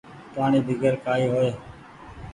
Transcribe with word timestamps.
پآڻيٚ 0.33 0.65
بيگر 0.67 0.93
ڪآئي 1.05 1.25
هوئي۔ 1.31 1.49